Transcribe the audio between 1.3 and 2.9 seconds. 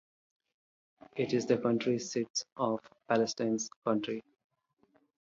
is the county seat of